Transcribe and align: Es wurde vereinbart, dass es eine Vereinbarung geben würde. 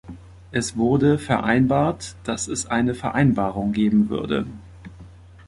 Es 0.51 0.77
wurde 0.77 1.19
vereinbart, 1.19 2.15
dass 2.23 2.47
es 2.47 2.65
eine 2.65 2.95
Vereinbarung 2.95 3.71
geben 3.71 4.09
würde. 4.09 4.47